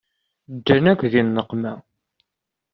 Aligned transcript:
Ddan-ak 0.55 0.99
di 1.11 1.21
nneqma. 1.23 1.73